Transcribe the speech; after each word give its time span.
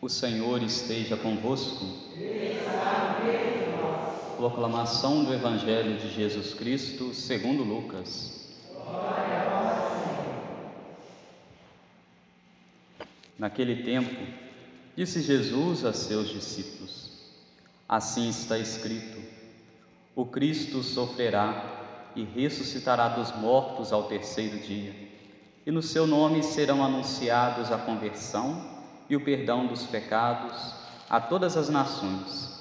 O 0.00 0.10
Senhor 0.10 0.62
esteja 0.62 1.16
convosco. 1.16 1.86
Proclamação 4.36 5.24
do 5.24 5.32
Evangelho 5.32 5.96
de 5.96 6.12
Jesus 6.12 6.52
Cristo, 6.52 7.14
segundo 7.14 7.62
Lucas. 7.64 8.46
Naquele 13.38 13.82
tempo, 13.84 14.14
disse 14.94 15.22
Jesus 15.22 15.82
a 15.86 15.94
seus 15.94 16.28
discípulos: 16.28 17.12
Assim 17.88 18.28
está 18.28 18.58
escrito: 18.58 19.18
O 20.14 20.26
Cristo 20.26 20.82
sofrerá 20.82 22.12
e 22.14 22.22
ressuscitará 22.22 23.08
dos 23.08 23.34
mortos 23.36 23.94
ao 23.94 24.04
terceiro 24.04 24.58
dia, 24.58 24.94
e 25.64 25.70
no 25.70 25.82
seu 25.82 26.06
nome 26.06 26.42
serão 26.42 26.84
anunciados 26.84 27.72
a 27.72 27.78
conversão 27.78 28.75
e 29.08 29.16
o 29.16 29.20
perdão 29.20 29.66
dos 29.66 29.84
pecados 29.84 30.74
a 31.08 31.20
todas 31.20 31.56
as 31.56 31.68
nações, 31.68 32.52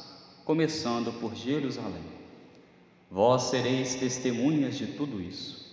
começando 0.44 1.12
por 1.20 1.36
Jerusalém. 1.36 2.04
Vós 3.10 3.44
sereis 3.44 3.96
testemunhas 3.96 4.78
de 4.78 4.88
tudo 4.88 5.22
isso. 5.22 5.66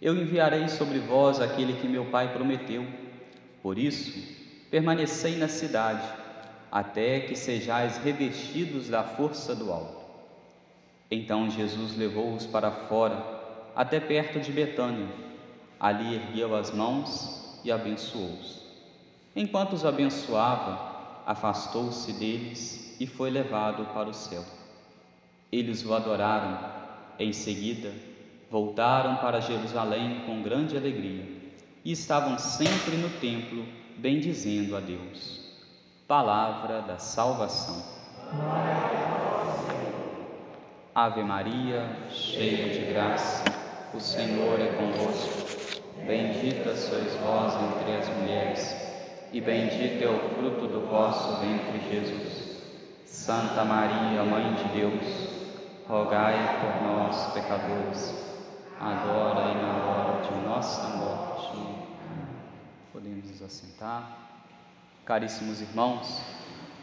Eu 0.00 0.14
enviarei 0.14 0.68
sobre 0.68 0.98
vós 0.98 1.40
aquele 1.40 1.72
que 1.74 1.88
meu 1.88 2.04
Pai 2.06 2.32
prometeu. 2.32 2.86
Por 3.62 3.78
isso, 3.78 4.12
permanecei 4.70 5.36
na 5.36 5.48
cidade, 5.48 6.06
até 6.70 7.20
que 7.20 7.34
sejais 7.34 7.96
revestidos 7.96 8.88
da 8.88 9.02
força 9.02 9.54
do 9.54 9.72
alto. 9.72 10.04
Então 11.10 11.50
Jesus 11.50 11.96
levou-os 11.96 12.46
para 12.46 12.70
fora, 12.70 13.24
até 13.74 13.98
perto 13.98 14.38
de 14.38 14.52
Betânia. 14.52 15.08
Ali 15.78 16.14
ergueu 16.14 16.54
as 16.54 16.70
mãos 16.70 17.60
e 17.64 17.72
abençoou-os. 17.72 18.65
Enquanto 19.36 19.74
os 19.74 19.84
abençoava, 19.84 20.80
afastou-se 21.26 22.10
deles 22.14 22.96
e 22.98 23.06
foi 23.06 23.28
levado 23.28 23.84
para 23.92 24.08
o 24.08 24.14
céu. 24.14 24.42
Eles 25.52 25.84
o 25.84 25.92
adoraram. 25.92 26.74
Em 27.18 27.34
seguida, 27.34 27.92
voltaram 28.50 29.16
para 29.16 29.40
Jerusalém 29.40 30.22
com 30.24 30.42
grande 30.42 30.74
alegria 30.74 31.24
e 31.84 31.92
estavam 31.92 32.38
sempre 32.38 32.96
no 32.96 33.10
templo 33.20 33.62
bendizendo 33.98 34.74
a 34.74 34.80
Deus. 34.80 35.44
Palavra 36.08 36.80
da 36.80 36.98
salvação. 36.98 37.82
Ave 40.94 41.22
Maria, 41.22 42.08
cheia 42.10 42.72
de 42.72 42.90
graça, 42.90 43.44
o 43.92 44.00
Senhor 44.00 44.58
é 44.58 44.72
convosco. 44.76 45.82
Bendita 46.06 46.74
sois 46.74 47.14
vós 47.16 47.52
entre 47.54 47.96
as 47.96 48.08
mulheres 48.16 48.85
e 49.32 49.40
bendito 49.40 50.02
é 50.02 50.08
o 50.08 50.18
fruto 50.30 50.66
do 50.66 50.86
vosso 50.86 51.40
ventre, 51.40 51.80
Jesus. 51.90 52.56
Santa 53.04 53.64
Maria, 53.64 54.22
Mãe 54.24 54.54
de 54.54 54.78
Deus, 54.78 55.28
rogai 55.88 56.34
por 56.60 56.86
nós, 56.86 57.32
pecadores, 57.32 58.14
agora 58.80 59.50
e 59.50 59.54
na 59.54 59.84
hora 59.84 60.22
de 60.22 60.46
nossa 60.46 60.88
morte. 60.96 61.56
Podemos 62.92 63.30
nos 63.30 63.42
assentar. 63.42 64.16
Caríssimos 65.04 65.60
irmãos, 65.60 66.20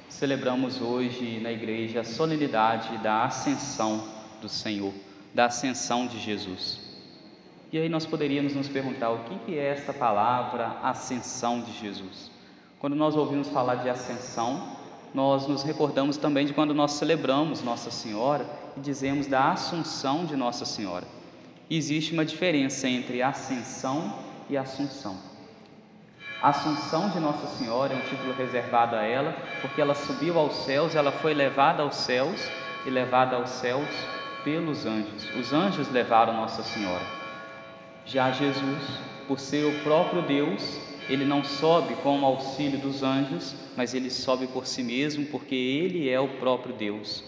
celebramos 0.10 0.82
hoje 0.82 1.40
na 1.40 1.52
igreja 1.52 2.02
a 2.02 2.06
solenidade 2.06 2.98
da 3.00 3.26
ascensão 3.26 4.08
do 4.42 4.50
Senhor, 4.50 4.94
da 5.34 5.46
ascensão 5.46 6.08
de 6.08 6.20
Jesus. 6.20 6.80
E 7.72 7.78
aí 7.78 7.90
nós 7.90 8.06
poderíamos 8.06 8.54
nos 8.54 8.70
perguntar 8.70 9.10
o 9.10 9.24
que 9.24 9.58
é 9.58 9.70
esta 9.70 9.92
palavra 9.92 10.78
ascensão 10.84 11.62
de 11.62 11.72
Jesus? 11.74 12.33
Quando 12.84 12.98
nós 12.98 13.16
ouvimos 13.16 13.48
falar 13.48 13.76
de 13.76 13.88
ascensão, 13.88 14.62
nós 15.14 15.48
nos 15.48 15.64
recordamos 15.64 16.18
também 16.18 16.46
de 16.46 16.52
quando 16.52 16.74
nós 16.74 16.92
celebramos 16.92 17.64
Nossa 17.64 17.90
Senhora 17.90 18.46
e 18.76 18.82
dizemos 18.82 19.26
da 19.26 19.54
assunção 19.54 20.26
de 20.26 20.36
Nossa 20.36 20.66
Senhora. 20.66 21.06
Existe 21.70 22.12
uma 22.12 22.26
diferença 22.26 22.86
entre 22.90 23.22
ascensão 23.22 24.14
e 24.50 24.58
assunção. 24.58 25.16
Assunção 26.42 27.10
de 27.12 27.22
Nossa 27.22 27.48
Senhora 27.58 27.94
é 27.94 27.96
um 27.96 28.02
título 28.02 28.34
reservado 28.34 28.98
a 28.98 29.04
ela, 29.04 29.34
porque 29.62 29.80
ela 29.80 29.96
subiu 29.96 30.38
aos 30.38 30.54
céus, 30.66 30.94
ela 30.94 31.14
foi 31.14 31.34
levada 31.34 31.84
aos 31.84 31.96
céus 31.96 32.52
e 32.86 32.90
levada 32.90 33.38
aos 33.38 33.50
céus 33.50 33.88
pelos 34.44 34.86
anjos. 34.86 35.34
Os 35.40 35.54
anjos 35.54 35.90
levaram 35.90 36.34
Nossa 36.34 36.62
Senhora. 36.64 37.06
Já 38.06 38.30
Jesus, 38.32 39.00
por 39.26 39.40
ser 39.40 39.64
o 39.74 39.84
próprio 39.84 40.22
Deus, 40.24 40.93
ele 41.10 41.26
não 41.26 41.44
sobe 41.44 41.96
com 41.96 42.22
o 42.22 42.26
auxílio 42.26 42.80
dos 42.80 43.04
anjos, 43.04 43.56
mas 43.76 43.94
ele 43.94 44.10
sobe 44.10 44.48
por 44.48 44.66
si 44.66 44.84
mesmo, 44.84 45.26
porque 45.28 45.56
ele 45.56 46.10
é 46.10 46.20
o 46.20 46.28
próprio 46.40 46.74
Deus, 46.74 47.24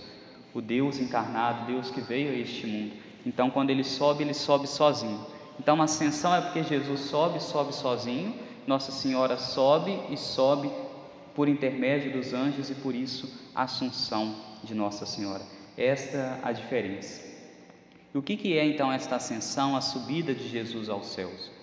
o 0.54 0.62
Deus 0.62 1.00
encarnado, 1.00 1.66
Deus 1.66 1.90
que 1.90 2.02
veio 2.02 2.32
a 2.32 2.36
este 2.36 2.66
mundo. 2.66 2.94
Então, 3.26 3.50
quando 3.50 3.70
ele 3.70 3.84
sobe, 3.84 4.24
ele 4.24 4.34
sobe 4.34 4.68
sozinho. 4.68 5.20
Então, 5.60 5.82
a 5.82 5.86
ascensão 5.86 6.34
é 6.34 6.42
porque 6.42 6.64
Jesus 6.64 7.02
sobe, 7.02 7.42
sobe 7.42 7.74
sozinho, 7.74 8.34
Nossa 8.68 8.92
Senhora 8.92 9.38
sobe 9.38 10.00
e 10.10 10.18
sobe 10.18 10.72
por 11.34 11.50
intermédio 11.50 12.14
dos 12.14 12.34
anjos 12.34 12.70
e 12.70 12.76
por 12.76 12.96
isso 12.96 13.30
a 13.54 13.64
assunção 13.64 14.36
de 14.64 14.74
Nossa 14.74 15.06
Senhora. 15.06 15.44
Esta 15.78 16.18
é 16.18 16.40
a 16.44 16.52
diferença. 16.52 17.22
E 18.14 18.18
o 18.18 18.22
que, 18.22 18.38
que 18.38 18.58
é 18.58 18.66
então 18.66 18.92
esta 18.92 19.18
ascensão, 19.18 19.76
a 19.76 19.82
subida 19.82 20.34
de 20.34 20.48
Jesus 20.48 20.88
aos 20.88 21.08
céus? 21.08 21.55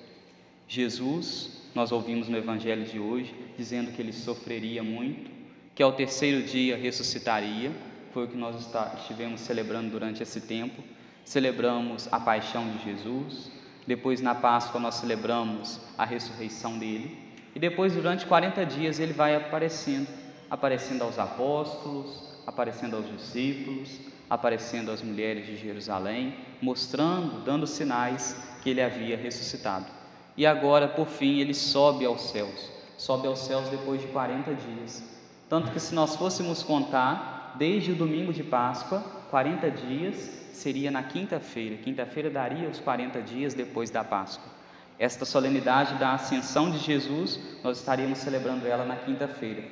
Jesus 0.72 1.50
nós 1.75 1.93
ouvimos 1.93 2.28
no 2.28 2.38
Evangelho 2.38 2.87
de 2.87 2.99
hoje, 2.99 3.34
dizendo 3.59 3.93
que 3.93 4.00
ele 4.00 4.10
sofreria 4.10 4.83
muito, 4.83 5.31
que 5.75 5.83
ao 5.83 5.93
terceiro 5.93 6.47
dia 6.47 6.78
ressuscitaria, 6.78 7.71
foi 8.10 8.25
o 8.25 8.28
que 8.28 8.38
nós 8.38 8.56
estivemos 8.99 9.43
celebrando 9.43 9.91
durante 9.91 10.22
esse 10.22 10.41
tempo. 10.41 10.83
Celebramos 11.27 12.09
a 12.10 12.19
paixão 12.19 12.71
de 12.71 12.84
Jesus, 12.84 13.50
depois 13.87 14.22
na 14.22 14.34
Páscoa 14.34 14.81
nós 14.81 14.94
celebramos 14.94 15.78
a 15.99 16.06
ressurreição 16.06 16.78
dele, 16.78 17.19
e 17.54 17.59
depois 17.59 17.93
durante 17.93 18.25
40 18.25 18.65
dias 18.65 18.99
ele 18.99 19.12
vai 19.12 19.37
aparecendo, 19.37 20.09
aparecendo 20.50 21.03
aos 21.03 21.19
apóstolos, 21.19 22.34
aparecendo 22.47 22.97
aos 22.97 23.06
discípulos, 23.10 24.00
aparecendo 24.31 24.91
às 24.91 25.03
mulheres 25.03 25.44
de 25.44 25.54
Jerusalém, 25.54 26.34
mostrando, 26.62 27.44
dando 27.44 27.66
sinais 27.66 28.43
que 28.62 28.71
ele 28.71 28.81
havia 28.81 29.19
ressuscitado 29.19 30.00
e 30.37 30.47
agora, 30.47 30.88
por 30.88 31.06
fim, 31.06 31.38
ele 31.41 31.54
sobe 31.54 32.04
aos 32.04 32.31
céus. 32.31 32.70
Sobe 32.97 33.26
aos 33.26 33.41
céus 33.41 33.69
depois 33.69 34.00
de 34.00 34.06
40 34.09 34.54
dias. 34.54 35.03
Tanto 35.48 35.70
que, 35.70 35.81
se 35.81 35.94
nós 35.94 36.16
fôssemos 36.16 36.62
contar, 36.62 37.54
desde 37.59 37.93
o 37.93 37.94
domingo 37.94 38.32
de 38.32 38.42
Páscoa, 38.42 39.00
40 39.31 39.71
dias 39.71 40.16
seria 40.53 40.91
na 40.91 41.03
quinta-feira. 41.03 41.76
Quinta-feira 41.76 42.31
daria 42.31 42.69
os 42.69 42.81
40 42.81 43.21
dias 43.21 43.54
depois 43.54 43.91
da 43.91 44.03
Páscoa. 44.03 44.50
Esta 44.98 45.25
solenidade 45.25 45.94
da 45.97 46.15
ascensão 46.15 46.71
de 46.71 46.78
Jesus, 46.78 47.38
nós 47.62 47.78
estaríamos 47.78 48.19
celebrando 48.19 48.66
ela 48.66 48.84
na 48.84 48.97
quinta-feira. 48.97 49.65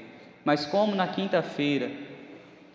Mas, 0.44 0.66
como 0.66 0.94
na 0.94 1.06
quinta-feira 1.06 1.90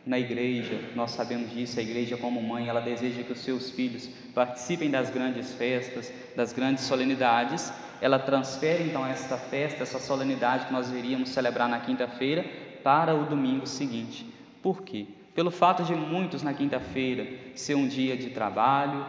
na 0.06 0.20
igreja, 0.20 0.80
nós 0.96 1.12
sabemos 1.12 1.52
disso, 1.52 1.80
a 1.80 1.84
igreja 1.84 2.16
como 2.16 2.42
mãe, 2.42 2.68
ela 2.68 2.80
deseja 2.80 3.24
que 3.24 3.32
os 3.32 3.40
seus 3.40 3.72
filhos 3.72 4.08
participem 4.36 4.92
das 4.92 5.10
grandes 5.10 5.54
festas, 5.54 6.14
das 6.36 6.54
grandes 6.54 6.84
solenidades, 6.84 7.74
ela 8.00 8.20
transfere 8.20 8.84
então 8.84 9.06
esta 9.06 9.36
festa, 9.38 9.82
essa 9.82 10.00
solenidade 10.00 10.68
que 10.68 10.74
nós 10.74 10.92
iríamos 10.92 11.30
celebrar 11.30 11.68
na 11.68 11.80
quinta-feira 11.80 12.46
para 12.84 13.16
o 13.16 13.26
domingo 13.26 13.66
seguinte. 13.66 14.26
Por 14.62 14.84
quê? 14.84 15.08
Pelo 15.34 15.50
fato 15.50 15.84
de 15.84 15.96
muitos 15.96 16.44
na 16.44 16.54
quinta-feira 16.54 17.28
ser 17.56 17.76
um 17.76 17.88
dia 17.88 18.16
de 18.16 18.30
trabalho, 18.30 19.04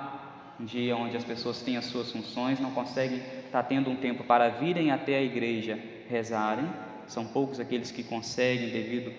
um 0.58 0.64
dia 0.64 0.96
onde 0.96 1.16
as 1.16 1.24
pessoas 1.24 1.60
têm 1.60 1.76
as 1.76 1.84
suas 1.84 2.10
funções, 2.10 2.58
não 2.58 2.70
conseguem 2.70 3.20
estar 3.44 3.62
tendo 3.64 3.90
um 3.90 3.96
tempo 3.96 4.24
para 4.24 4.48
virem 4.48 4.90
até 4.90 5.18
a 5.18 5.22
igreja 5.22 5.78
rezarem, 6.08 6.66
são 7.06 7.26
poucos 7.26 7.60
aqueles 7.60 7.90
que 7.90 8.02
conseguem 8.02 8.70
devido 8.70 9.12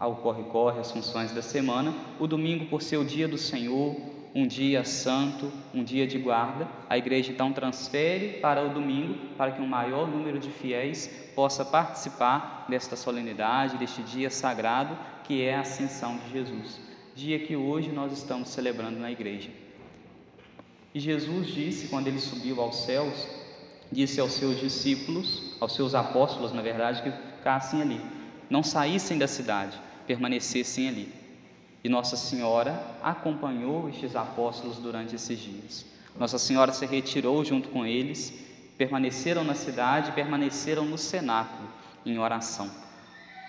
ao 0.00 0.16
corre-corre, 0.16 0.80
as 0.80 0.90
funções 0.90 1.30
da 1.30 1.42
semana, 1.42 1.94
o 2.18 2.26
domingo, 2.26 2.64
por 2.64 2.80
ser 2.80 2.96
o 2.96 3.04
dia 3.04 3.28
do 3.28 3.36
Senhor, 3.36 3.94
um 4.34 4.46
dia 4.46 4.82
santo, 4.82 5.52
um 5.74 5.84
dia 5.84 6.06
de 6.06 6.18
guarda, 6.18 6.66
a 6.88 6.96
igreja 6.96 7.30
então 7.30 7.52
transfere 7.52 8.38
para 8.40 8.64
o 8.64 8.70
domingo 8.70 9.14
para 9.36 9.50
que 9.52 9.60
um 9.60 9.66
maior 9.66 10.08
número 10.08 10.38
de 10.38 10.50
fiéis 10.50 11.08
possa 11.34 11.64
participar 11.64 12.64
desta 12.68 12.96
solenidade, 12.96 13.76
deste 13.76 14.02
dia 14.02 14.30
sagrado 14.30 14.96
que 15.24 15.42
é 15.42 15.54
a 15.54 15.60
ascensão 15.60 16.16
de 16.16 16.32
Jesus, 16.32 16.80
dia 17.14 17.38
que 17.38 17.54
hoje 17.54 17.90
nós 17.90 18.12
estamos 18.12 18.48
celebrando 18.48 18.98
na 18.98 19.10
igreja. 19.10 19.50
E 20.94 20.98
Jesus 20.98 21.48
disse, 21.48 21.88
quando 21.88 22.06
ele 22.06 22.18
subiu 22.18 22.60
aos 22.60 22.84
céus, 22.84 23.28
disse 23.92 24.18
aos 24.18 24.32
seus 24.32 24.58
discípulos, 24.58 25.54
aos 25.60 25.74
seus 25.74 25.94
apóstolos, 25.94 26.52
na 26.52 26.62
verdade, 26.62 27.02
que 27.02 27.10
ficassem 27.36 27.82
ali, 27.82 28.00
não 28.48 28.62
saíssem 28.62 29.18
da 29.18 29.28
cidade, 29.28 29.78
permanecessem 30.10 30.88
ali. 30.88 31.08
E 31.84 31.88
Nossa 31.88 32.16
Senhora 32.16 32.84
acompanhou 33.00 33.88
estes 33.88 34.16
apóstolos 34.16 34.78
durante 34.78 35.14
esses 35.14 35.38
dias. 35.38 35.86
Nossa 36.18 36.36
Senhora 36.36 36.72
se 36.72 36.84
retirou 36.84 37.44
junto 37.44 37.68
com 37.68 37.86
eles, 37.86 38.34
permaneceram 38.76 39.44
na 39.44 39.54
cidade, 39.54 40.10
permaneceram 40.10 40.84
no 40.84 40.98
cenáculo 40.98 41.68
em 42.04 42.18
oração. 42.18 42.68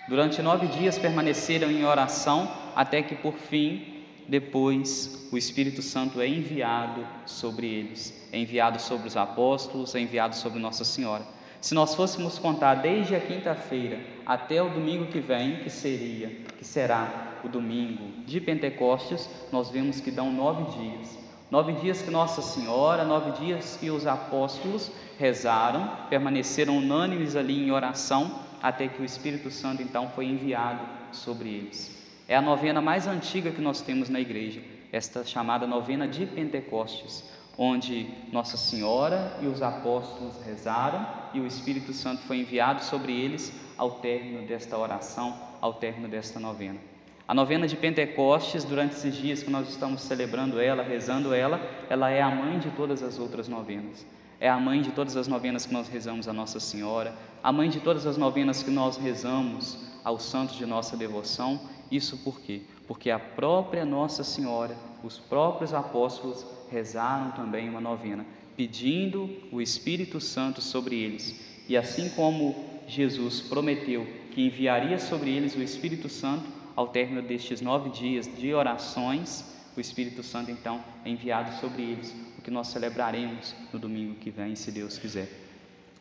Durante 0.08 0.40
nove 0.40 0.68
dias 0.68 0.96
permaneceram 0.96 1.68
em 1.68 1.84
oração, 1.84 2.48
até 2.76 3.02
que 3.02 3.16
por 3.16 3.34
fim, 3.34 4.04
depois, 4.28 5.28
o 5.32 5.36
Espírito 5.36 5.82
Santo 5.82 6.20
é 6.20 6.28
enviado 6.28 7.04
sobre 7.26 7.66
eles, 7.66 8.28
é 8.30 8.38
enviado 8.38 8.80
sobre 8.80 9.08
os 9.08 9.16
apóstolos, 9.16 9.96
é 9.96 10.00
enviado 10.00 10.36
sobre 10.36 10.60
Nossa 10.60 10.84
Senhora. 10.84 11.26
Se 11.62 11.76
nós 11.76 11.94
fôssemos 11.94 12.40
contar 12.40 12.74
desde 12.74 13.14
a 13.14 13.20
quinta-feira 13.20 14.00
até 14.26 14.60
o 14.60 14.68
domingo 14.68 15.06
que 15.06 15.20
vem, 15.20 15.60
que 15.60 15.70
seria, 15.70 16.28
que 16.58 16.64
será 16.64 17.38
o 17.44 17.48
domingo 17.48 18.24
de 18.26 18.40
Pentecostes, 18.40 19.30
nós 19.52 19.70
vemos 19.70 20.00
que 20.00 20.10
dão 20.10 20.32
nove 20.32 20.64
dias. 20.76 21.16
Nove 21.48 21.74
dias 21.74 22.02
que 22.02 22.10
Nossa 22.10 22.42
Senhora, 22.42 23.04
nove 23.04 23.30
dias 23.44 23.76
que 23.80 23.92
os 23.92 24.08
apóstolos 24.08 24.90
rezaram, 25.20 25.88
permaneceram 26.10 26.78
unânimes 26.78 27.36
ali 27.36 27.64
em 27.64 27.70
oração, 27.70 28.40
até 28.60 28.88
que 28.88 29.00
o 29.00 29.04
Espírito 29.04 29.48
Santo 29.48 29.82
então 29.82 30.08
foi 30.08 30.26
enviado 30.26 30.84
sobre 31.12 31.48
eles. 31.48 31.96
É 32.26 32.34
a 32.34 32.42
novena 32.42 32.80
mais 32.80 33.06
antiga 33.06 33.52
que 33.52 33.60
nós 33.60 33.80
temos 33.80 34.08
na 34.08 34.18
igreja, 34.18 34.60
esta 34.90 35.24
chamada 35.24 35.64
novena 35.64 36.08
de 36.08 36.26
Pentecostes 36.26 37.22
onde 37.56 38.08
Nossa 38.32 38.56
Senhora 38.56 39.36
e 39.40 39.46
os 39.46 39.62
apóstolos 39.62 40.36
rezaram 40.44 41.06
e 41.34 41.40
o 41.40 41.46
Espírito 41.46 41.92
Santo 41.92 42.22
foi 42.22 42.38
enviado 42.38 42.82
sobre 42.82 43.12
eles 43.12 43.52
ao 43.76 43.92
término 43.92 44.46
desta 44.46 44.76
oração, 44.78 45.36
ao 45.60 45.74
término 45.74 46.08
desta 46.08 46.38
novena. 46.40 46.78
A 47.26 47.34
novena 47.34 47.66
de 47.66 47.76
Pentecostes, 47.76 48.64
durante 48.64 48.94
esses 48.94 49.14
dias 49.14 49.42
que 49.42 49.50
nós 49.50 49.68
estamos 49.68 50.02
celebrando 50.02 50.60
ela, 50.60 50.82
rezando 50.82 51.32
ela, 51.32 51.60
ela 51.88 52.10
é 52.10 52.20
a 52.20 52.30
mãe 52.30 52.58
de 52.58 52.70
todas 52.70 53.02
as 53.02 53.18
outras 53.18 53.48
novenas. 53.48 54.04
É 54.40 54.48
a 54.48 54.58
mãe 54.58 54.82
de 54.82 54.90
todas 54.90 55.16
as 55.16 55.28
novenas 55.28 55.64
que 55.64 55.72
nós 55.72 55.88
rezamos 55.88 56.26
a 56.26 56.32
Nossa 56.32 56.58
Senhora, 56.58 57.14
a 57.42 57.52
mãe 57.52 57.70
de 57.70 57.78
todas 57.78 58.06
as 58.06 58.16
novenas 58.16 58.62
que 58.62 58.70
nós 58.70 58.96
rezamos 58.96 59.78
aos 60.02 60.24
santos 60.24 60.56
de 60.56 60.66
nossa 60.66 60.96
devoção. 60.96 61.60
Isso 61.90 62.18
por 62.18 62.40
quê? 62.40 62.62
Porque 62.88 63.08
a 63.08 63.20
própria 63.20 63.84
Nossa 63.84 64.24
Senhora, 64.24 64.76
os 65.04 65.18
próprios 65.18 65.72
apóstolos 65.72 66.44
rezaram 66.72 67.30
também 67.32 67.68
uma 67.68 67.80
novena, 67.80 68.24
pedindo 68.56 69.30
o 69.52 69.60
Espírito 69.60 70.20
Santo 70.20 70.62
sobre 70.62 70.96
eles. 70.96 71.38
E 71.68 71.76
assim 71.76 72.08
como 72.10 72.64
Jesus 72.88 73.40
prometeu 73.40 74.06
que 74.32 74.44
enviaria 74.46 74.98
sobre 74.98 75.30
eles 75.30 75.54
o 75.54 75.62
Espírito 75.62 76.08
Santo, 76.08 76.44
ao 76.74 76.88
término 76.88 77.20
destes 77.22 77.60
nove 77.60 77.90
dias 77.90 78.28
de 78.38 78.54
orações, 78.54 79.44
o 79.76 79.80
Espírito 79.80 80.22
Santo 80.22 80.50
então 80.50 80.82
é 81.04 81.10
enviado 81.10 81.60
sobre 81.60 81.82
eles, 81.82 82.14
o 82.38 82.42
que 82.42 82.50
nós 82.50 82.68
celebraremos 82.68 83.54
no 83.72 83.78
domingo 83.78 84.14
que 84.14 84.30
vem, 84.30 84.54
se 84.56 84.70
Deus 84.70 84.98
quiser. 84.98 85.28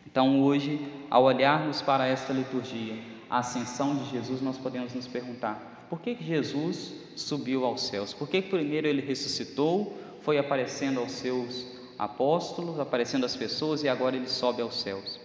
Então, 0.06 0.42
hoje, 0.42 0.80
ao 1.10 1.24
olharmos 1.24 1.82
para 1.82 2.08
esta 2.08 2.34
liturgia, 2.34 2.96
a 3.30 3.40
ascensão 3.40 3.96
de 3.96 4.10
Jesus, 4.10 4.42
nós 4.42 4.58
podemos 4.58 4.94
nos 4.94 5.08
perguntar: 5.08 5.88
por 5.90 6.02
que 6.02 6.18
Jesus 6.20 6.94
subiu 7.16 7.66
aos 7.66 7.88
céus? 7.88 8.14
Por 8.14 8.28
que 8.28 8.42
primeiro 8.42 8.88
ele 8.88 9.02
ressuscitou, 9.02 9.98
foi 10.24 10.38
aparecendo 10.38 11.00
aos 11.00 11.12
seus 11.12 11.66
apóstolos, 11.98 12.80
aparecendo 12.80 13.26
às 13.26 13.36
pessoas 13.36 13.84
e 13.84 13.90
agora 13.90 14.16
ele 14.16 14.28
sobe 14.28 14.62
aos 14.62 14.82
céus. 14.82 15.20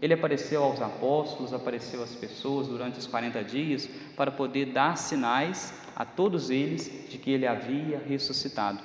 Ele 0.00 0.14
apareceu 0.14 0.62
aos 0.62 0.80
apóstolos, 0.80 1.52
apareceu 1.52 2.02
às 2.02 2.14
pessoas 2.14 2.66
durante 2.68 2.98
os 2.98 3.06
40 3.06 3.44
dias 3.44 3.88
para 4.16 4.30
poder 4.30 4.66
dar 4.66 4.96
sinais 4.96 5.74
a 5.94 6.04
todos 6.04 6.48
eles 6.48 6.90
de 7.10 7.18
que 7.18 7.30
ele 7.30 7.46
havia 7.46 7.98
ressuscitado. 7.98 8.78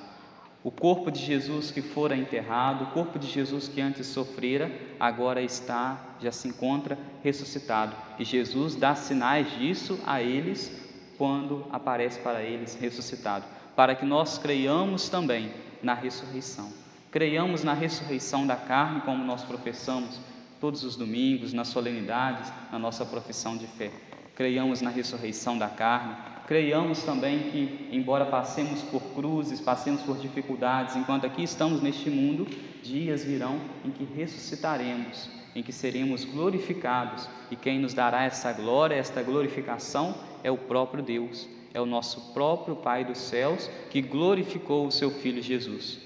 O 0.62 0.70
corpo 0.70 1.10
de 1.10 1.24
Jesus 1.24 1.70
que 1.70 1.80
fora 1.80 2.16
enterrado, 2.16 2.84
o 2.84 2.86
corpo 2.88 3.18
de 3.18 3.28
Jesus 3.28 3.68
que 3.68 3.80
antes 3.80 4.08
sofrera, 4.08 4.70
agora 4.98 5.40
está, 5.40 6.16
já 6.20 6.32
se 6.32 6.48
encontra 6.48 6.98
ressuscitado. 7.22 7.94
E 8.18 8.24
Jesus 8.24 8.74
dá 8.74 8.94
sinais 8.94 9.48
disso 9.56 9.98
a 10.04 10.20
eles 10.20 10.70
quando 11.16 11.64
aparece 11.72 12.18
para 12.18 12.42
eles 12.42 12.74
ressuscitado 12.74 13.55
para 13.76 13.94
que 13.94 14.06
nós 14.06 14.38
creiamos 14.38 15.10
também 15.10 15.52
na 15.82 15.92
ressurreição. 15.92 16.72
Creiamos 17.10 17.62
na 17.62 17.74
ressurreição 17.74 18.46
da 18.46 18.56
carne, 18.56 19.02
como 19.02 19.22
nós 19.22 19.44
professamos 19.44 20.18
todos 20.58 20.82
os 20.82 20.96
domingos, 20.96 21.52
nas 21.52 21.68
solenidades, 21.68 22.50
na 22.72 22.78
nossa 22.78 23.04
profissão 23.04 23.56
de 23.56 23.66
fé. 23.66 23.90
Creiamos 24.34 24.80
na 24.80 24.90
ressurreição 24.90 25.58
da 25.58 25.68
carne, 25.68 26.16
creiamos 26.46 27.02
também 27.02 27.50
que, 27.50 27.88
embora 27.92 28.24
passemos 28.24 28.82
por 28.82 29.00
cruzes, 29.14 29.60
passemos 29.60 30.02
por 30.02 30.16
dificuldades, 30.18 30.96
enquanto 30.96 31.26
aqui 31.26 31.42
estamos 31.42 31.82
neste 31.82 32.08
mundo, 32.08 32.46
dias 32.82 33.24
virão 33.24 33.60
em 33.84 33.90
que 33.90 34.04
ressuscitaremos, 34.04 35.30
em 35.54 35.62
que 35.62 35.72
seremos 35.72 36.24
glorificados, 36.24 37.28
e 37.50 37.56
quem 37.56 37.78
nos 37.78 37.94
dará 37.94 38.24
essa 38.24 38.52
glória, 38.52 38.94
esta 38.94 39.22
glorificação, 39.22 40.14
é 40.42 40.50
o 40.50 40.58
próprio 40.58 41.02
Deus 41.02 41.48
é 41.76 41.80
o 41.80 41.84
nosso 41.84 42.32
próprio 42.32 42.74
Pai 42.74 43.04
dos 43.04 43.18
céus 43.18 43.70
que 43.90 44.00
glorificou 44.00 44.86
o 44.86 44.90
seu 44.90 45.10
Filho 45.10 45.42
Jesus. 45.42 46.00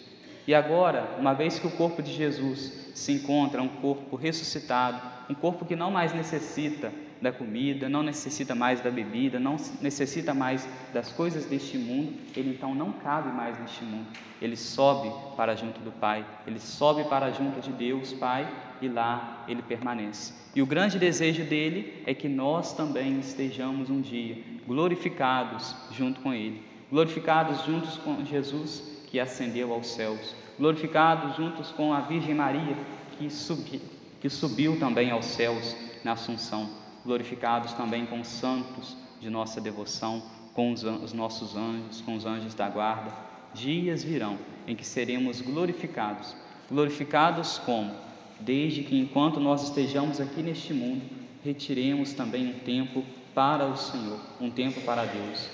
E 0.45 0.53
agora, 0.53 1.17
uma 1.17 1.33
vez 1.33 1.61
que 1.61 1.67
o 1.69 1.71
corpo 1.71 2.03
de 2.03 2.13
Jesus 2.13 2.91
se 2.93 3.13
encontra 3.13 3.63
um 3.63 3.69
corpo 3.69 4.17
ressuscitado, 4.17 5.01
um 5.31 5.35
corpo 5.35 5.65
que 5.65 5.77
não 5.77 5.89
mais 5.89 6.13
necessita 6.13 6.93
da 7.23 7.31
comida, 7.31 7.89
não 7.89 8.03
necessita 8.03 8.53
mais 8.53 8.81
da 8.81 8.91
bebida, 8.91 9.39
não 9.39 9.57
necessita 9.81 10.35
mais 10.35 10.69
das 10.93 11.13
coisas 11.13 11.45
deste 11.45 11.79
mundo, 11.79 12.15
ele 12.35 12.51
então 12.51 12.75
não 12.75 12.91
cabe 12.91 13.31
mais 13.31 13.57
neste 13.61 13.85
mundo. 13.85 14.09
Ele 14.43 14.57
sobe 14.57 15.13
para 15.37 15.55
junto 15.55 15.81
do 15.83 15.93
Pai, 15.93 16.27
ele 16.49 16.59
sobe 16.59 17.05
para 17.05 17.31
junto 17.31 17.61
de 17.61 17.71
Deus, 17.71 18.13
Pai, 18.13 18.53
e 18.83 18.89
lá 18.89 19.45
ele 19.47 19.63
permanece. 19.63 20.33
E 20.53 20.61
o 20.61 20.67
grande 20.67 20.99
desejo 20.99 21.45
dele 21.45 22.03
é 22.07 22.13
que 22.13 22.29
nós 22.29 22.73
também 22.73 23.21
estejamos 23.21 23.89
um 23.89 24.01
dia 24.01 24.37
glorificados 24.71 25.75
junto 25.91 26.21
com 26.21 26.33
ele, 26.33 26.63
glorificados 26.93 27.65
juntos 27.65 27.97
com 27.97 28.25
Jesus 28.25 29.01
que 29.11 29.19
ascendeu 29.19 29.73
aos 29.73 29.89
céus, 29.89 30.33
glorificados 30.57 31.35
juntos 31.35 31.73
com 31.73 31.93
a 31.93 32.03
Virgem 32.03 32.37
Maria 32.37 32.77
que, 33.19 33.29
subi, 33.29 33.83
que 34.21 34.31
subiu 34.31 34.79
também 34.79 35.11
aos 35.11 35.25
céus 35.25 35.75
na 36.05 36.13
Assunção, 36.13 36.71
glorificados 37.05 37.73
também 37.73 38.07
com 38.07 38.21
os 38.21 38.29
santos 38.29 38.97
de 39.21 39.29
nossa 39.29 39.61
devoção, 39.61 40.23
com 40.55 40.71
os, 40.71 40.85
os 40.85 41.13
nossos 41.13 41.57
anjos, 41.57 42.01
com 42.03 42.15
os 42.15 42.25
anjos 42.25 42.55
da 42.55 42.69
guarda. 42.69 43.13
Dias 43.53 44.05
virão 44.05 44.39
em 44.69 44.77
que 44.77 44.87
seremos 44.87 45.41
glorificados. 45.41 46.37
Glorificados 46.71 47.59
como? 47.59 47.93
Desde 48.39 48.85
que 48.85 48.97
enquanto 48.97 49.41
nós 49.41 49.65
estejamos 49.65 50.21
aqui 50.21 50.41
neste 50.41 50.73
mundo, 50.73 51.03
retiremos 51.43 52.13
também 52.13 52.51
um 52.51 52.59
tempo 52.61 53.05
para 53.35 53.67
o 53.67 53.77
Senhor, 53.77 54.19
um 54.41 54.51
tempo 54.51 54.81
para 54.83 55.05
Deus. 55.05 55.49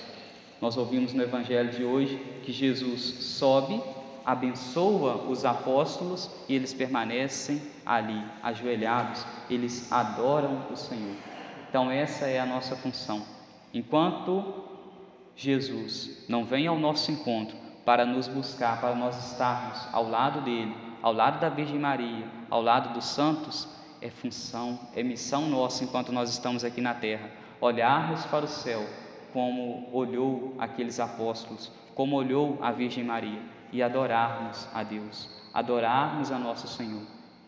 Nós 0.61 0.75
ouvimos 0.75 1.13
no 1.13 1.21
Evangelho 1.21 1.71
de 1.71 1.83
hoje 1.83 2.17
que 2.43 2.51
Jesus 2.51 3.01
sobe, 3.01 3.81
abençoa 4.25 5.15
os 5.29 5.45
apóstolos 5.45 6.29
e 6.49 6.55
eles 6.55 6.73
permanecem 6.73 7.61
ali, 7.85 8.21
ajoelhados, 8.41 9.25
eles 9.49 9.91
adoram 9.91 10.65
o 10.71 10.75
Senhor. 10.75 11.15
Então, 11.69 11.91
essa 11.91 12.25
é 12.25 12.39
a 12.39 12.45
nossa 12.45 12.75
função. 12.75 13.23
Enquanto 13.73 14.63
Jesus 15.35 16.25
não 16.27 16.43
vem 16.43 16.65
ao 16.65 16.79
nosso 16.79 17.11
encontro 17.11 17.55
para 17.85 18.05
nos 18.05 18.27
buscar, 18.27 18.81
para 18.81 18.95
nós 18.95 19.31
estarmos 19.31 19.87
ao 19.93 20.09
lado 20.09 20.41
dele, 20.41 20.75
ao 21.01 21.13
lado 21.13 21.39
da 21.39 21.49
Virgem 21.49 21.77
Maria, 21.77 22.27
ao 22.49 22.61
lado 22.61 22.93
dos 22.93 23.05
santos, 23.05 23.67
é 24.01 24.09
função, 24.09 24.79
é 24.95 25.03
missão 25.03 25.47
nossa 25.47 25.83
enquanto 25.83 26.11
nós 26.11 26.29
estamos 26.29 26.63
aqui 26.63 26.81
na 26.81 26.93
terra 26.93 27.29
olharmos 27.59 28.25
para 28.25 28.45
o 28.45 28.47
céu 28.47 28.85
como 29.33 29.89
olhou 29.91 30.55
aqueles 30.57 30.99
apóstolos, 30.99 31.71
como 31.93 32.15
olhou 32.15 32.57
a 32.61 32.71
Virgem 32.71 33.03
Maria 33.03 33.41
e 33.71 33.83
adorarmos 33.83 34.67
a 34.73 34.83
Deus, 34.83 35.29
adorarmos 35.53 36.31
a 36.31 36.39
nosso 36.39 36.67
Senhor. 36.67 37.03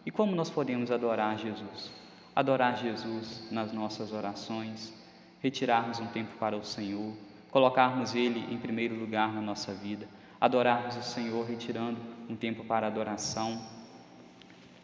E 0.06 0.12
como 0.12 0.36
nós 0.36 0.50
podemos 0.50 0.92
adorar 0.92 1.38
Jesus? 1.38 1.92
Adorar 2.36 2.78
Jesus 2.78 3.48
nas 3.52 3.72
nossas 3.72 4.12
orações, 4.14 4.94
retirarmos 5.42 6.00
um 6.00 6.08
tempo 6.08 6.36
para 6.40 6.56
o 6.56 6.64
Senhor, 6.64 7.14
colocarmos 7.52 8.16
Ele 8.16 8.54
em 8.54 8.58
primeiro 8.58 8.96
lugar 8.96 9.34
na 9.34 9.42
nossa 9.42 9.74
vida, 9.74 10.08
adorarmos 10.40 10.96
o 10.96 11.04
Senhor 11.04 11.46
retirando 11.46 12.00
um 12.30 12.36
tempo 12.36 12.64
para 12.64 12.88
adoração, 12.88 13.60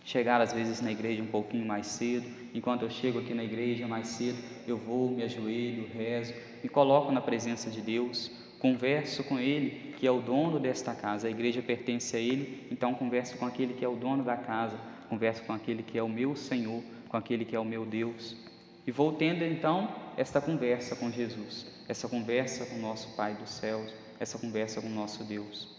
chegar 0.06 0.40
às 0.40 0.54
vezes 0.54 0.80
na 0.82 0.92
igreja 0.92 1.22
um 1.22 1.28
pouquinho 1.28 1.66
mais 1.66 1.88
cedo. 1.88 2.30
Enquanto 2.54 2.84
eu 2.84 2.90
chego 2.90 3.20
aqui 3.20 3.34
na 3.34 3.44
igreja 3.44 3.88
mais 3.88 4.08
cedo, 4.08 4.38
eu 4.68 4.78
vou, 4.78 5.10
me 5.10 5.24
ajoelho, 5.24 5.90
rezo, 5.94 6.34
me 6.64 6.70
coloco 6.70 7.12
na 7.12 7.20
presença 7.20 7.70
de 7.70 7.82
Deus, 7.82 8.32
converso 8.60 9.24
com 9.24 9.40
Ele, 9.40 9.94
que 9.98 10.06
é 10.06 10.12
o 10.12 10.22
dono 10.22 10.60
desta 10.60 10.94
casa. 10.94 11.28
A 11.28 11.32
igreja 11.32 11.62
pertence 11.62 12.16
a 12.16 12.20
Ele, 12.20 12.68
então 12.72 12.94
converso 12.94 13.36
com 13.38 13.46
aquele 13.46 13.74
que 13.74 13.84
é 13.84 13.88
o 13.90 13.96
dono 13.96 14.24
da 14.24 14.38
casa, 14.38 14.80
converso 15.10 15.44
com 15.44 15.54
aquele 15.54 15.82
que 15.82 15.98
é 15.98 16.04
o 16.04 16.08
meu 16.08 16.36
Senhor, 16.36 16.84
com 17.10 17.18
aquele 17.18 17.44
que 17.44 17.56
é 17.56 17.60
o 17.60 17.66
meu 17.66 17.84
Deus. 17.86 18.38
E 18.86 18.92
vou 18.92 19.14
tendo 19.14 19.44
então 19.44 19.90
esta 20.16 20.40
conversa 20.40 20.96
com 20.96 21.12
Jesus, 21.12 21.66
essa 21.90 22.08
conversa 22.08 22.66
com 22.68 22.76
o 22.76 22.82
nosso 22.82 23.16
Pai 23.16 23.34
dos 23.34 23.50
céus, 23.50 23.92
essa 24.20 24.38
conversa 24.38 24.80
com 24.80 24.88
o 24.88 24.92
nosso 24.92 25.24
Deus. 25.24 25.75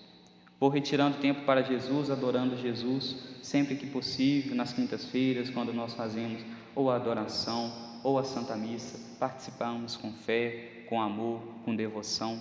Vou 0.59 0.71
retirando 0.71 1.19
tempo 1.19 1.43
para 1.45 1.63
Jesus, 1.63 2.11
adorando 2.11 2.57
Jesus, 2.57 3.17
sempre 3.43 3.77
que 3.77 3.87
possível, 3.87 4.55
nas 4.55 4.73
quintas-feiras, 4.73 5.51
quando 5.51 5.73
nós 5.73 5.95
fazemos 5.95 6.43
ou 6.75 6.91
a 6.91 6.97
adoração, 6.97 7.73
ou 8.03 8.19
a 8.19 8.25
Santa 8.25 8.57
Missa, 8.57 8.99
participamos 9.19 9.97
com 9.97 10.13
fé, 10.13 10.85
com 10.89 11.01
amor, 11.01 11.43
com 11.65 11.75
devoção. 11.75 12.39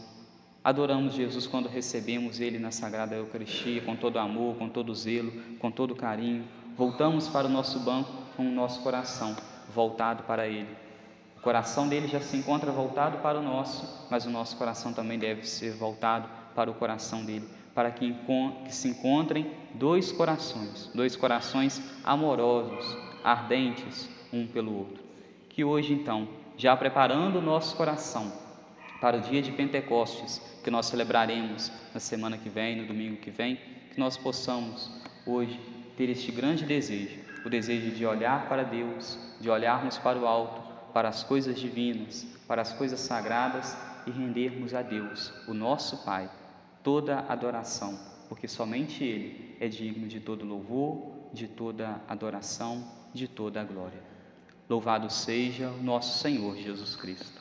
Adoramos 0.63 1.13
Jesus 1.13 1.45
quando 1.47 1.67
recebemos 1.67 2.39
Ele 2.39 2.57
na 2.57 2.71
Sagrada 2.71 3.15
Eucaristia, 3.15 3.81
com 3.81 3.95
todo 3.95 4.17
amor, 4.17 4.55
com 4.57 4.69
todo 4.69 4.93
zelo, 4.93 5.31
com 5.59 5.69
todo 5.69 5.95
carinho. 5.95 6.45
Voltamos 6.77 7.27
para 7.27 7.47
o 7.47 7.49
nosso 7.49 7.79
banco 7.79 8.11
com 8.35 8.47
o 8.47 8.51
nosso 8.51 8.81
coração 8.81 9.35
voltado 9.73 10.23
para 10.23 10.47
Ele. 10.47 10.69
O 11.37 11.41
coração 11.41 11.87
dele 11.87 12.07
já 12.07 12.19
se 12.19 12.37
encontra 12.37 12.71
voltado 12.71 13.19
para 13.19 13.39
o 13.39 13.43
nosso, 13.43 14.07
mas 14.09 14.25
o 14.25 14.29
nosso 14.29 14.55
coração 14.57 14.93
também 14.93 15.19
deve 15.19 15.47
ser 15.47 15.73
voltado 15.73 16.27
para 16.55 16.71
o 16.71 16.73
coração 16.73 17.23
dele, 17.23 17.47
para 17.75 17.91
que, 17.91 18.15
se 18.69 18.87
encontrem 18.87 19.51
dois 19.73 20.09
corações, 20.09 20.89
dois 20.95 21.17
corações 21.17 21.81
amorosos, 22.05 22.97
ardentes 23.21 24.09
um 24.31 24.47
pelo 24.47 24.73
outro. 24.73 25.03
Que 25.49 25.65
hoje, 25.65 25.93
então, 25.93 26.27
já 26.57 26.75
preparando 26.77 27.39
o 27.39 27.41
nosso 27.41 27.75
coração 27.75 28.31
para 29.01 29.17
o 29.17 29.21
dia 29.21 29.41
de 29.41 29.51
Pentecostes, 29.51 30.41
que 30.63 30.71
nós 30.71 30.85
celebraremos 30.85 31.69
na 31.93 31.99
semana 31.99 32.37
que 32.37 32.47
vem, 32.47 32.77
no 32.77 32.87
domingo 32.87 33.17
que 33.17 33.29
vem, 33.29 33.59
que 33.91 33.99
nós 33.99 34.15
possamos 34.15 34.89
hoje 35.27 35.59
ter 35.97 36.09
este 36.09 36.31
grande 36.31 36.63
desejo, 36.63 37.19
o 37.45 37.49
desejo 37.49 37.91
de 37.91 38.05
olhar 38.05 38.47
para 38.47 38.63
Deus, 38.63 39.19
de 39.39 39.49
olharmos 39.49 39.97
para 39.97 40.17
o 40.17 40.25
alto, 40.25 40.61
para 40.93 41.09
as 41.09 41.23
coisas 41.23 41.59
divinas, 41.59 42.25
para 42.47 42.61
as 42.61 42.71
coisas 42.71 43.01
sagradas 43.01 43.77
e 44.07 44.11
rendermos 44.11 44.73
a 44.73 44.81
Deus, 44.81 45.33
o 45.45 45.53
nosso 45.53 46.05
Pai, 46.05 46.29
toda 46.85 47.25
adoração, 47.27 47.97
porque 48.29 48.47
somente 48.47 49.03
Ele 49.03 49.57
é 49.59 49.67
digno 49.67 50.07
de 50.07 50.19
todo 50.19 50.45
louvor, 50.45 51.15
de 51.33 51.47
toda 51.47 51.99
adoração, 52.07 52.87
de 53.11 53.27
toda 53.27 53.63
glória. 53.63 54.03
Louvado 54.69 55.09
seja 55.09 55.71
o 55.71 55.81
nosso 55.81 56.19
Senhor 56.19 56.55
Jesus 56.55 56.95
Cristo. 56.95 57.39